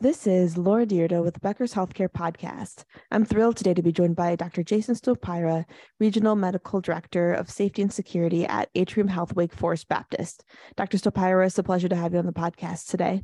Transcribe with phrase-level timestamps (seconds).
[0.00, 2.82] This is Laura Dyrda with Becker's Healthcare Podcast.
[3.12, 4.64] I'm thrilled today to be joined by Dr.
[4.64, 5.64] Jason Stopyra,
[6.00, 10.42] Regional Medical Director of Safety and Security at Atrium Health Wake Forest Baptist.
[10.76, 10.98] Dr.
[10.98, 13.22] Stopyra, it's a pleasure to have you on the podcast today.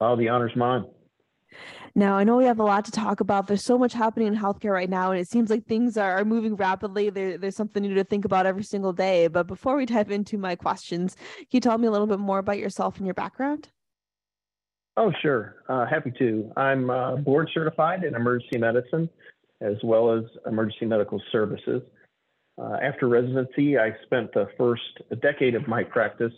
[0.00, 0.84] Oh, the honor's mine.
[1.94, 3.46] Now, I know we have a lot to talk about.
[3.46, 6.26] There's so much happening in healthcare right now, and it seems like things are, are
[6.26, 7.08] moving rapidly.
[7.08, 9.28] There, there's something new to think about every single day.
[9.28, 12.38] But before we dive into my questions, can you tell me a little bit more
[12.38, 13.70] about yourself and your background?
[14.96, 15.56] Oh, sure.
[15.68, 16.50] Uh, happy to.
[16.56, 19.10] I'm uh, board certified in emergency medicine
[19.60, 21.82] as well as emergency medical services.
[22.58, 24.82] Uh, after residency, I spent the first
[25.20, 26.32] decade of my practice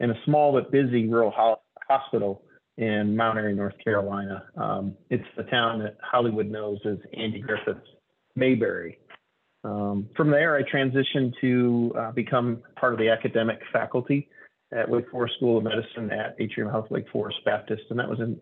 [0.00, 2.42] in a small but busy rural ho- hospital
[2.76, 4.44] in Mount Airy, North Carolina.
[4.56, 7.86] Um, it's the town that Hollywood knows as Andy Griffith's
[8.34, 8.98] Mayberry.
[9.62, 14.28] Um, from there, I transitioned to uh, become part of the academic faculty
[14.72, 18.20] at Wake Forest School of Medicine at Atrium Health Wake Forest Baptist, and that was
[18.20, 18.40] in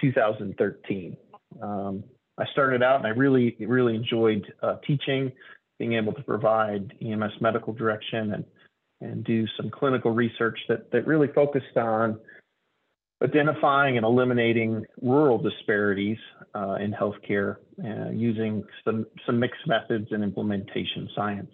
[0.00, 1.16] 2013.
[1.62, 2.04] Um,
[2.38, 5.32] I started out and I really, really enjoyed uh, teaching,
[5.78, 8.44] being able to provide EMS medical direction and,
[9.00, 12.18] and do some clinical research that, that really focused on
[13.22, 16.18] identifying and eliminating rural disparities
[16.54, 21.50] uh, in healthcare uh, using some, some mixed methods and implementation science.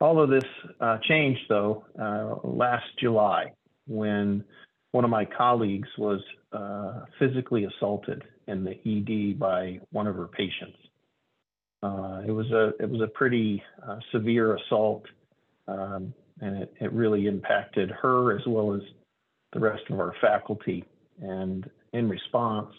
[0.00, 0.44] All of this
[0.80, 3.52] uh, changed, though, uh, last July
[3.86, 4.44] when
[4.92, 6.20] one of my colleagues was
[6.52, 10.78] uh, physically assaulted in the ED by one of her patients.
[11.82, 13.62] Uh, it was a it was a pretty
[14.12, 15.04] severe assault,
[15.66, 18.82] um, and it, it really impacted her as well as
[19.52, 20.84] the rest of our faculty.
[21.20, 22.74] And in response,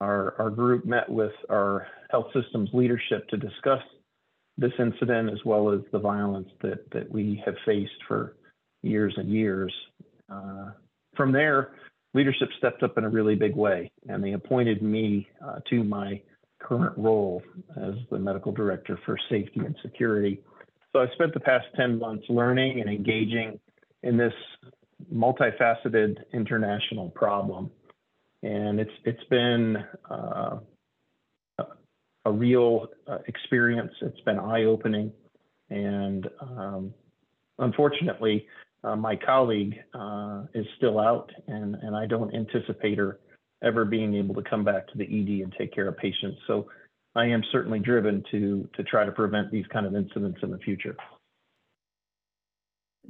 [0.00, 3.82] our, our group met with our health systems leadership to discuss
[4.58, 8.36] this incident as well as the violence that, that we have faced for
[8.82, 9.72] years and years.
[10.30, 10.70] Uh,
[11.16, 11.72] from there,
[12.12, 16.20] leadership stepped up in a really big way, and they appointed me uh, to my
[16.60, 17.40] current role
[17.76, 20.40] as the medical director for safety and security.
[20.92, 23.60] So I spent the past 10 months learning and engaging
[24.02, 24.32] in this
[25.12, 27.70] multifaceted international problem.
[28.42, 29.76] And it's it's been
[30.08, 30.58] uh,
[32.28, 33.92] a real uh, experience.
[34.02, 35.10] It's been eye opening,
[35.70, 36.94] and um,
[37.58, 38.46] unfortunately,
[38.84, 43.18] uh, my colleague uh, is still out, and and I don't anticipate her
[43.64, 46.38] ever being able to come back to the ED and take care of patients.
[46.46, 46.68] So
[47.16, 50.58] I am certainly driven to to try to prevent these kind of incidents in the
[50.58, 50.96] future.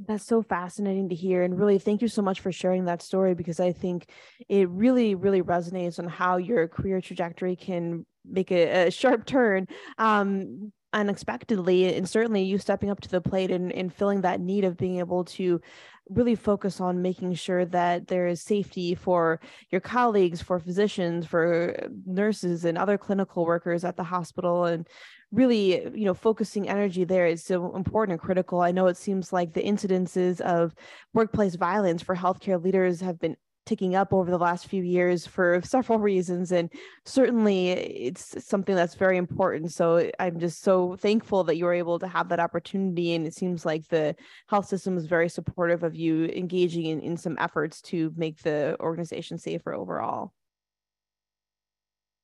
[0.07, 1.43] That's so fascinating to hear.
[1.43, 4.09] And really, thank you so much for sharing that story because I think
[4.47, 9.67] it really, really resonates on how your career trajectory can make a, a sharp turn
[9.97, 11.95] um, unexpectedly.
[11.95, 14.99] And certainly, you stepping up to the plate and, and filling that need of being
[14.99, 15.61] able to
[16.09, 21.87] really focus on making sure that there is safety for your colleagues, for physicians, for
[22.05, 24.65] nurses, and other clinical workers at the hospital.
[24.65, 24.87] And
[25.31, 29.31] really you know focusing energy there is so important and critical i know it seems
[29.31, 30.73] like the incidences of
[31.13, 33.37] workplace violence for healthcare leaders have been
[33.69, 36.73] ticking up over the last few years for several reasons and
[37.05, 41.99] certainly it's something that's very important so i'm just so thankful that you were able
[41.99, 44.15] to have that opportunity and it seems like the
[44.47, 48.75] health system is very supportive of you engaging in, in some efforts to make the
[48.79, 50.33] organization safer overall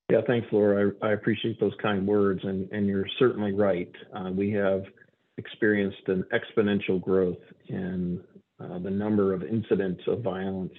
[0.07, 0.91] yeah, thanks, Laura.
[1.01, 3.91] I, I appreciate those kind words, and, and you're certainly right.
[4.15, 4.83] Uh, we have
[5.39, 8.21] experienced an exponential growth in
[8.59, 10.71] uh, the number of incidents of violence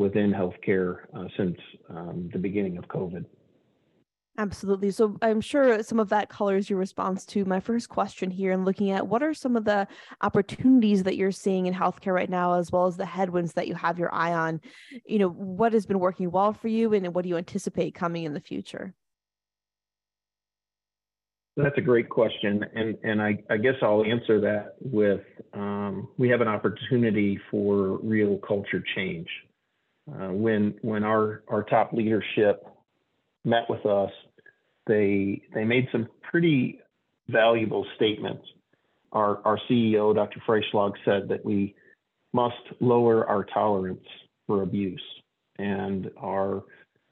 [0.00, 1.58] within healthcare uh, since
[1.90, 3.26] um, the beginning of COVID.
[4.38, 4.90] Absolutely.
[4.90, 8.64] So I'm sure some of that colors your response to my first question here and
[8.64, 9.86] looking at what are some of the
[10.22, 13.74] opportunities that you're seeing in healthcare right now, as well as the headwinds that you
[13.74, 14.62] have your eye on.
[15.04, 18.24] You know, what has been working well for you and what do you anticipate coming
[18.24, 18.94] in the future?
[21.58, 22.64] That's a great question.
[22.74, 25.20] And, and I, I guess I'll answer that with
[25.52, 29.28] um, we have an opportunity for real culture change.
[30.12, 32.64] Uh, when when our, our top leadership
[33.44, 34.10] met with us
[34.86, 36.80] they they made some pretty
[37.28, 38.44] valuable statements.
[39.12, 40.42] Our our CEO, Dr.
[40.46, 41.74] Freischlag, said that we
[42.32, 44.06] must lower our tolerance
[44.46, 45.02] for abuse,
[45.58, 46.64] and our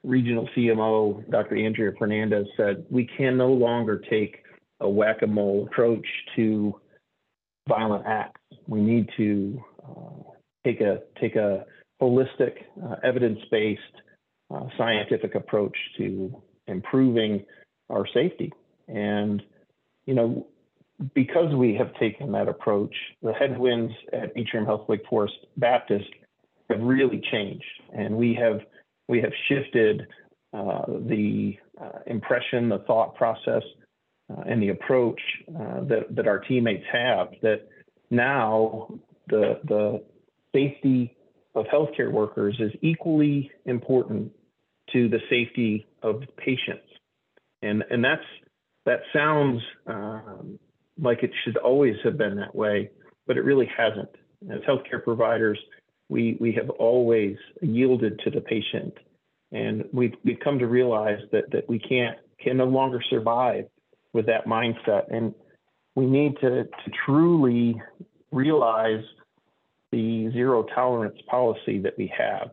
[0.04, 1.56] regional CMO, Dr.
[1.56, 4.42] Andrea Fernandez, said we can no longer take
[4.80, 6.06] a whack-a-mole approach
[6.36, 6.80] to
[7.68, 8.40] violent acts.
[8.68, 10.30] We need to uh,
[10.64, 11.64] take a take a
[12.00, 12.54] holistic,
[12.84, 13.80] uh, evidence-based,
[14.54, 17.44] uh, scientific approach to improving
[17.90, 18.52] our safety.
[18.88, 19.42] And,
[20.06, 20.46] you know,
[21.14, 26.08] because we have taken that approach, the headwinds at Atrium Health Wake Forest Baptist
[26.70, 27.64] have really changed.
[27.92, 28.60] And we have
[29.08, 30.06] we have shifted
[30.52, 33.62] uh, the uh, impression, the thought process,
[34.30, 37.68] uh, and the approach uh, that, that our teammates have that
[38.10, 38.88] now
[39.28, 40.02] the, the
[40.54, 41.16] safety
[41.54, 44.32] of healthcare workers is equally important
[44.92, 46.86] to the safety of patients.
[47.62, 48.22] And, and that's,
[48.86, 50.58] that sounds um,
[51.00, 52.90] like it should always have been that way,
[53.26, 54.08] but it really hasn't.
[54.50, 55.58] As healthcare providers,
[56.08, 58.94] we, we have always yielded to the patient.
[59.52, 63.64] And we've, we've come to realize that, that we can't, can no longer survive
[64.12, 65.12] with that mindset.
[65.14, 65.34] And
[65.94, 67.80] we need to, to truly
[68.30, 69.02] realize
[69.92, 72.50] the zero tolerance policy that we have.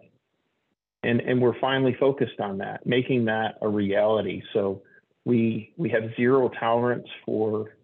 [1.04, 4.42] And, and we're finally focused on that, making that a reality.
[4.54, 4.82] So
[5.24, 7.78] we, we have zero tolerance for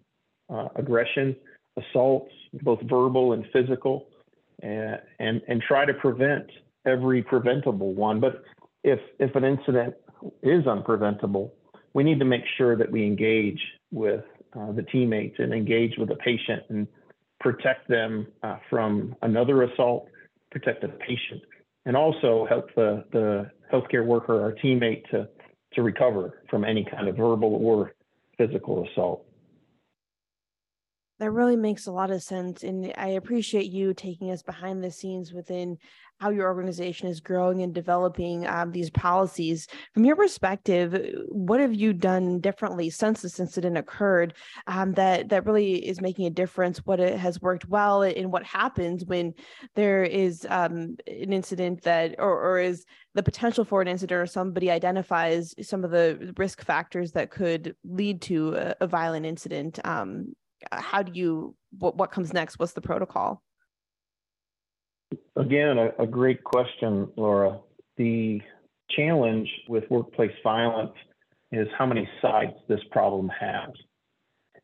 [0.49, 1.35] uh, aggression,
[1.77, 2.31] assaults,
[2.63, 4.07] both verbal and physical,
[4.61, 6.47] and, and, and try to prevent
[6.85, 8.19] every preventable one.
[8.19, 8.43] But
[8.83, 9.93] if, if an incident
[10.41, 11.51] is unpreventable,
[11.93, 13.59] we need to make sure that we engage
[13.91, 14.23] with
[14.57, 16.87] uh, the teammates and engage with the patient and
[17.41, 20.07] protect them uh, from another assault,
[20.51, 21.41] protect the patient,
[21.85, 25.27] and also help the, the healthcare worker, our teammate, to,
[25.73, 27.93] to recover from any kind of verbal or
[28.37, 29.25] physical assault.
[31.21, 32.63] That really makes a lot of sense.
[32.63, 35.77] And I appreciate you taking us behind the scenes within
[36.19, 39.67] how your organization is growing and developing um, these policies.
[39.93, 44.33] From your perspective, what have you done differently since this incident occurred
[44.65, 46.79] um, that, that really is making a difference?
[46.85, 49.35] What has worked well and what happens when
[49.75, 52.83] there is um, an incident that, or, or is
[53.13, 57.75] the potential for an incident or somebody identifies some of the risk factors that could
[57.83, 60.33] lead to a, a violent incident um,
[60.71, 62.59] how do you what what comes next?
[62.59, 63.41] What's the protocol?
[65.35, 67.59] Again a, a great question laura.
[67.97, 68.41] The
[68.91, 70.95] challenge with workplace violence
[71.51, 73.69] is how many sides this problem has.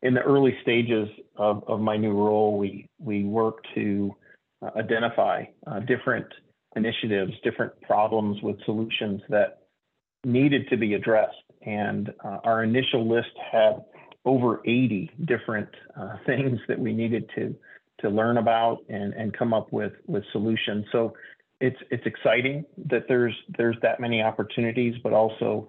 [0.02, 4.14] In the early stages of, of my new role we we work to
[4.62, 6.26] uh, identify uh, different
[6.76, 9.58] initiatives different problems with solutions that
[10.24, 11.36] needed to be addressed.
[11.62, 13.84] And uh, our initial list had
[14.28, 17.54] over 80 different uh, things that we needed to
[18.00, 20.84] to learn about and, and come up with with solutions.
[20.92, 21.14] So
[21.60, 25.66] it's it's exciting that there's there's that many opportunities, but also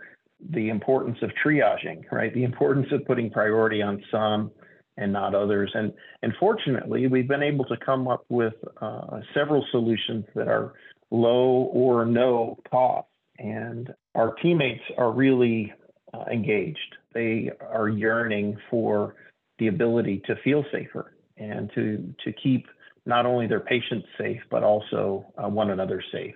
[0.51, 2.33] the importance of triaging, right?
[2.33, 4.51] The importance of putting priority on some
[4.97, 5.71] and not others.
[5.73, 10.73] And and fortunately, we've been able to come up with uh, several solutions that are
[11.09, 13.07] low or no cost.
[13.39, 15.73] And our teammates are really
[16.13, 16.95] uh, engaged.
[17.13, 19.15] They are yearning for
[19.57, 22.67] the ability to feel safer and to to keep
[23.05, 26.35] not only their patients safe but also uh, one another safe.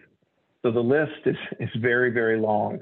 [0.62, 2.80] So the list is is very very long,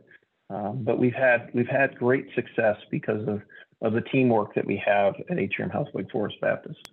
[0.49, 3.41] um, but we've had we've had great success because of
[3.81, 6.90] of the teamwork that we have at Atrium Health Wake Forest Baptist.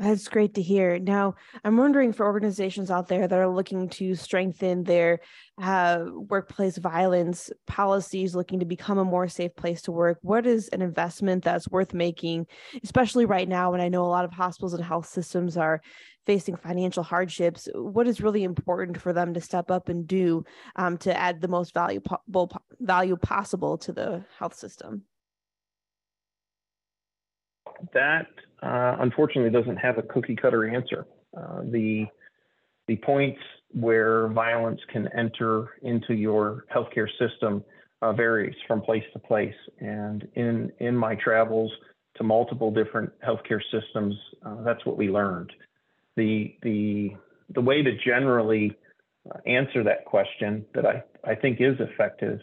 [0.00, 0.98] That's great to hear.
[0.98, 5.20] Now, I'm wondering for organizations out there that are looking to strengthen their
[5.60, 10.68] uh, workplace violence policies, looking to become a more safe place to work, what is
[10.68, 12.46] an investment that's worth making,
[12.82, 15.82] especially right now when I know a lot of hospitals and health systems are
[16.24, 17.68] facing financial hardships?
[17.74, 21.48] What is really important for them to step up and do um, to add the
[21.48, 22.50] most valuable
[22.80, 25.02] value possible to the health system?
[27.92, 28.28] That
[28.62, 31.06] uh, unfortunately doesn't have a cookie cutter answer.
[31.36, 32.06] Uh, the
[32.88, 33.40] the points
[33.72, 37.64] where violence can enter into your healthcare system
[38.02, 39.54] uh, varies from place to place.
[39.78, 41.70] And in in my travels
[42.16, 44.14] to multiple different healthcare systems,
[44.44, 45.52] uh, that's what we learned.
[46.16, 47.10] The the
[47.54, 48.76] the way to generally
[49.30, 52.40] uh, answer that question that I, I think is effective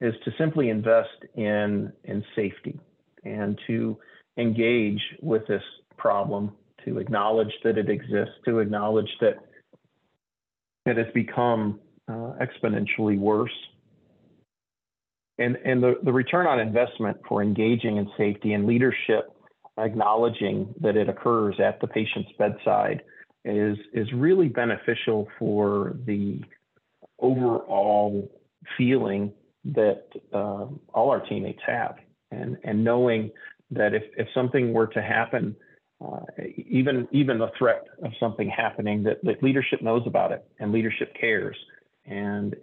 [0.00, 2.78] is to simply invest in in safety
[3.24, 3.98] and to
[4.36, 5.62] engage with this
[5.96, 6.52] problem,
[6.84, 9.34] to acknowledge that it exists, to acknowledge that
[10.86, 13.52] it has become uh, exponentially worse.
[15.38, 19.32] And, and the, the return on investment for engaging in safety and leadership,
[19.78, 23.02] acknowledging that it occurs at the patient's bedside,
[23.44, 26.40] is, is really beneficial for the
[27.20, 28.30] overall
[28.76, 29.32] feeling
[29.64, 31.96] that uh, all our teammates have.
[32.30, 33.30] And, and knowing
[33.70, 35.56] that if, if something were to happen,
[36.04, 36.20] uh,
[36.56, 41.12] even even the threat of something happening, that, that leadership knows about it and leadership
[41.20, 41.56] cares,
[42.06, 42.56] and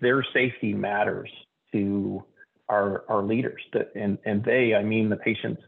[0.00, 1.30] their safety matters
[1.72, 2.22] to
[2.68, 3.60] our our leaders.
[3.72, 5.62] That and and they, I mean the patients,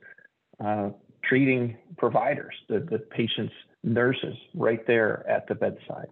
[0.63, 0.91] uh,
[1.25, 6.09] treating providers, the the patients' nurses, right there at the bedside.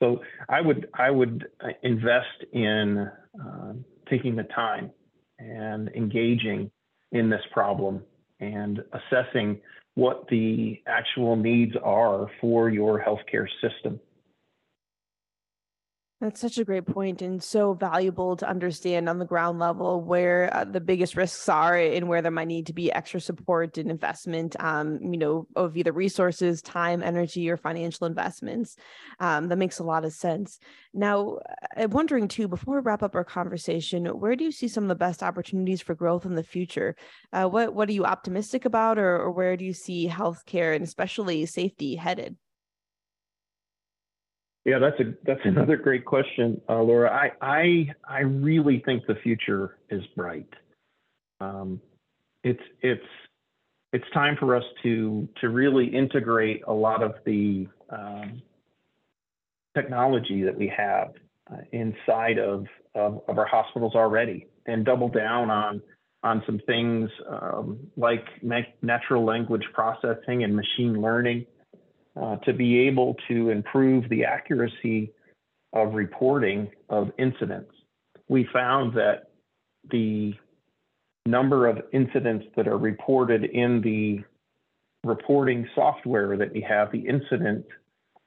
[0.00, 3.08] So I would I would uh, invest in
[3.40, 3.72] uh,
[4.10, 4.90] taking the time
[5.38, 6.70] and engaging
[7.12, 8.02] in this problem
[8.40, 9.58] and assessing
[9.94, 13.98] what the actual needs are for your healthcare system.
[16.18, 20.48] That's such a great point and so valuable to understand on the ground level where
[20.50, 23.90] uh, the biggest risks are and where there might need to be extra support and
[23.90, 28.76] investment, um, you know, of either resources, time, energy, or financial investments.
[29.20, 30.58] Um, that makes a lot of sense.
[30.94, 31.40] Now,
[31.76, 34.88] I'm wondering too, before we wrap up our conversation, where do you see some of
[34.88, 36.96] the best opportunities for growth in the future?
[37.30, 40.82] Uh, what What are you optimistic about, or, or where do you see healthcare and
[40.82, 42.38] especially safety headed?
[44.66, 47.08] Yeah, that's a that's another great question, uh, Laura.
[47.08, 50.52] I I I really think the future is bright.
[51.40, 51.80] Um,
[52.42, 53.06] it's it's
[53.92, 58.42] it's time for us to to really integrate a lot of the um,
[59.76, 61.12] technology that we have
[61.48, 65.80] uh, inside of, of, of our hospitals already, and double down on
[66.24, 68.24] on some things um, like
[68.82, 71.46] natural language processing and machine learning
[72.20, 75.12] uh, to be able to improve the accuracy
[75.72, 77.70] of reporting of incidents.
[78.28, 79.30] We found that
[79.90, 80.34] the
[81.26, 84.20] number of incidents that are reported in the
[85.06, 87.64] reporting software that we have, the incident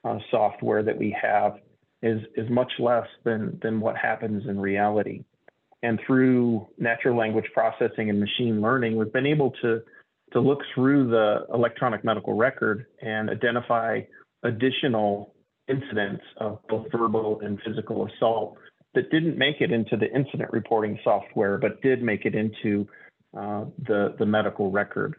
[0.04, 1.56] uh, software that we have,
[2.02, 5.24] is, is much less than, than what happens in reality.
[5.82, 9.82] And through natural language processing and machine learning, we've been able to
[10.32, 14.00] to look through the electronic medical record and identify
[14.42, 15.34] additional
[15.68, 18.56] incidents of both verbal and physical assault
[18.94, 22.88] that didn't make it into the incident reporting software, but did make it into
[23.36, 25.16] uh, the, the medical record.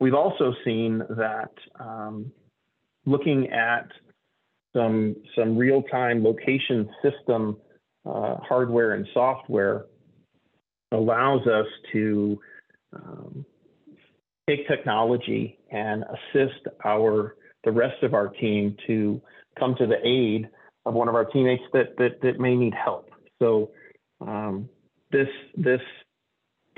[0.00, 2.32] We've also seen that um,
[3.04, 3.88] looking at
[4.74, 7.56] some, some real-time location system
[8.04, 9.86] uh, hardware and software
[10.92, 12.38] allows us to
[12.92, 13.44] um,
[14.48, 19.20] take technology and assist our the rest of our team to
[19.58, 20.48] come to the aid
[20.84, 23.10] of one of our teammates that that, that may need help.
[23.40, 23.70] So
[24.20, 24.68] um,
[25.10, 25.80] this this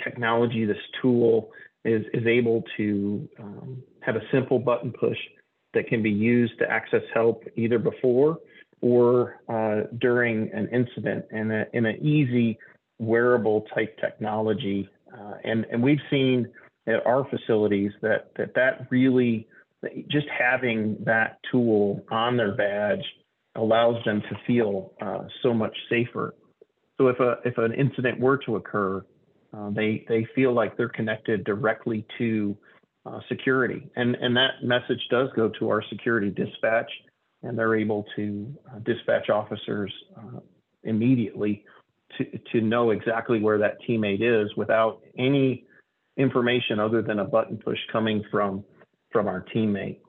[0.03, 1.51] technology, this tool
[1.85, 5.19] is is able to um, have a simple button push
[5.75, 8.39] that can be used to access help either before
[8.81, 12.59] or uh, during an incident in a in an easy
[12.99, 14.89] wearable type technology.
[15.13, 16.49] Uh, and and we've seen
[16.89, 19.47] at our facilities that that that really
[20.11, 23.05] just having that tool on their badge
[23.55, 26.35] allows them to feel uh, so much safer.
[26.97, 29.05] So if a if an incident were to occur,
[29.57, 32.57] uh, they they feel like they're connected directly to
[33.07, 36.91] uh, security, and and that message does go to our security dispatch,
[37.43, 40.41] and they're able to uh, dispatch officers uh,
[40.83, 41.65] immediately
[42.17, 45.68] to to know exactly where that teammate is without any
[46.19, 48.65] information other than a button push coming from
[49.11, 50.01] from our teammate.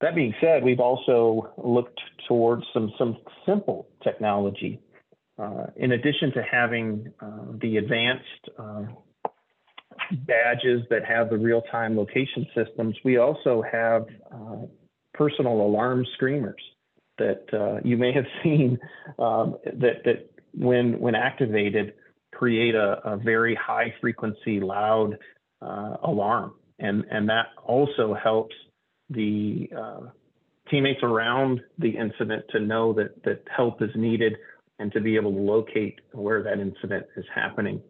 [0.00, 4.80] That being said, we've also looked towards some some simple technology.
[5.38, 8.82] Uh, in addition to having uh, the advanced uh,
[10.26, 14.66] badges that have the real-time location systems, we also have uh,
[15.14, 16.60] personal alarm screamers
[17.18, 18.78] that uh, you may have seen
[19.18, 21.94] um, that that when when activated
[22.32, 25.18] create a, a very high frequency, loud
[25.60, 26.54] uh, alarm.
[26.78, 28.54] And, and that also helps
[29.10, 30.00] the uh,
[30.70, 34.36] teammates around the incident to know that, that help is needed
[34.78, 37.80] and to be able to locate where that incident is happening.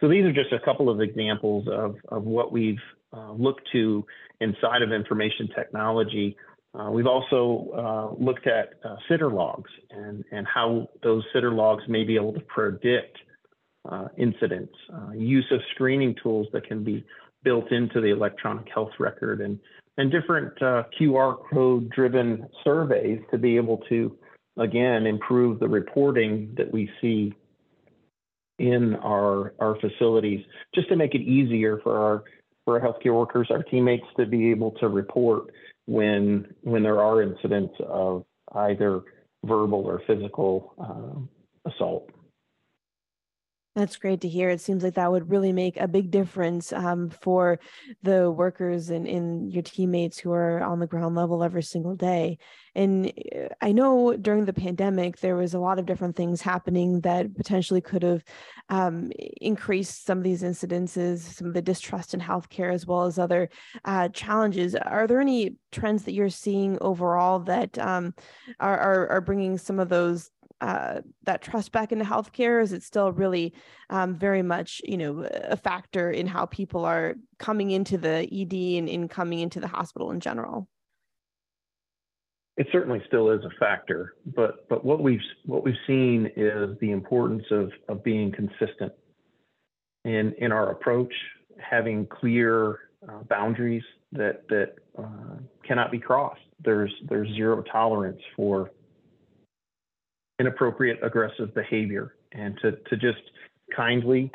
[0.00, 2.76] So these are just a couple of examples of, of what we've
[3.12, 4.04] uh, looked to
[4.40, 6.36] inside of information technology.
[6.78, 11.82] Uh, we've also uh, looked at uh, sitter logs and, and how those sitter logs
[11.88, 13.16] may be able to predict
[13.90, 17.04] uh, incidents, uh, use of screening tools that can be
[17.42, 19.58] built into the electronic health record, and,
[19.98, 24.16] and different uh, QR code driven surveys to be able to,
[24.58, 27.32] again, improve the reporting that we see
[28.58, 32.24] in our, our facilities, just to make it easier for our,
[32.64, 35.52] for our healthcare workers, our teammates to be able to report
[35.84, 38.24] when, when there are incidents of
[38.54, 39.02] either
[39.44, 42.10] verbal or physical uh, assault.
[43.76, 44.48] That's great to hear.
[44.48, 47.60] It seems like that would really make a big difference um, for
[48.02, 52.38] the workers and, in your teammates who are on the ground level every single day.
[52.74, 57.02] And uh, I know during the pandemic, there was a lot of different things happening
[57.02, 58.24] that potentially could have
[58.70, 63.18] um, increased some of these incidences, some of the distrust in healthcare, as well as
[63.18, 63.50] other
[63.84, 64.74] uh, challenges.
[64.74, 68.14] Are there any trends that you're seeing overall that um,
[68.58, 72.62] are, are, are bringing some of those uh, that trust back into healthcare?
[72.62, 73.52] Is it still really
[73.90, 78.78] um, very much, you know, a factor in how people are coming into the ED
[78.78, 80.68] and in coming into the hospital in general?
[82.56, 86.90] It certainly still is a factor, but but what we've what we've seen is the
[86.90, 88.92] importance of of being consistent
[90.06, 91.12] in in our approach,
[91.58, 93.82] having clear uh, boundaries
[94.12, 96.40] that that uh, cannot be crossed.
[96.64, 98.70] There's there's zero tolerance for
[100.38, 102.14] inappropriate aggressive behavior.
[102.32, 103.22] And to, to just
[103.74, 104.30] kindly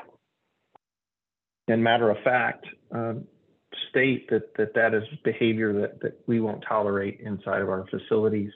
[1.67, 3.25] and matter of fact um,
[3.89, 8.51] state that, that that is behavior that, that we won't tolerate inside of our facilities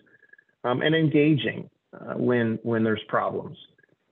[0.63, 3.57] um, and engaging uh, when when there's problems.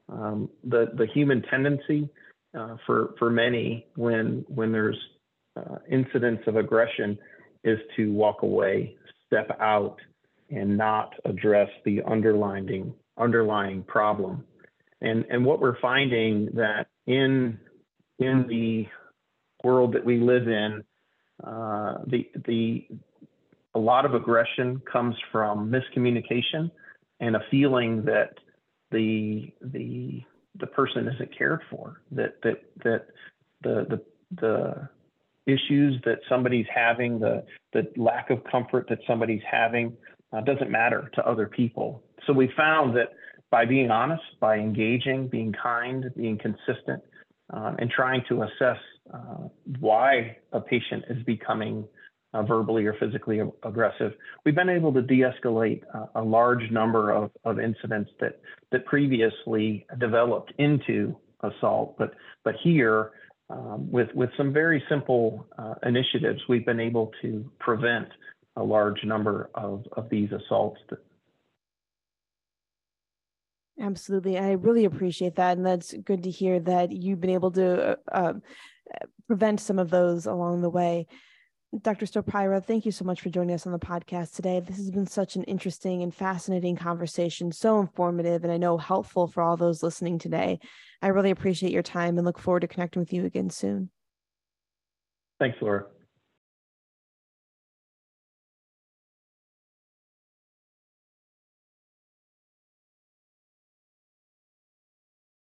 [0.10, 2.10] Um, the the human tendency
[2.58, 5.00] uh, for for many when when there's
[5.58, 7.18] uh, incidents of aggression
[7.64, 8.96] is to walk away
[9.28, 9.98] step out
[10.50, 14.44] and not address the underlying underlying problem.
[15.02, 17.60] And, and what we're finding that in,
[18.20, 18.88] in the
[19.64, 20.84] world that we live in,
[21.44, 22.88] uh, the, the,
[23.76, 26.72] a lot of aggression comes from miscommunication
[27.20, 28.36] and a feeling that
[28.92, 30.22] the, the,
[30.60, 33.08] the person isn't cared for, that, that, that
[33.64, 34.02] the, the,
[34.42, 34.90] the
[35.46, 37.44] issues that somebody's having, the,
[37.74, 39.98] the lack of comfort that somebody's having
[40.32, 42.04] uh, doesn't matter to other people.
[42.26, 43.10] So we found that
[43.52, 47.04] by being honest, by engaging, being kind, being consistent,
[47.54, 48.78] uh, and trying to assess
[49.14, 49.48] uh,
[49.80, 51.86] why a patient is becoming
[52.34, 54.14] uh, verbally or physically aggressive,
[54.44, 58.40] we've been able to de-escalate uh, a large number of, of incidents that
[58.72, 61.96] that previously developed into assault.
[61.98, 63.12] But but here,
[63.50, 68.08] um, with with some very simple uh, initiatives, we've been able to prevent
[68.56, 70.80] a large number of, of these assaults.
[73.84, 74.38] Absolutely.
[74.38, 75.58] I really appreciate that.
[75.58, 78.42] And that's good to hear that you've been able to uh, um,
[79.28, 81.06] prevent some of those along the way.
[81.82, 82.06] Dr.
[82.06, 84.62] Stopyra, thank you so much for joining us on the podcast today.
[84.62, 89.28] This has been such an interesting and fascinating conversation, so informative, and I know helpful
[89.28, 90.60] for all those listening today.
[91.02, 93.90] I really appreciate your time and look forward to connecting with you again soon.
[95.40, 95.86] Thanks, Laura.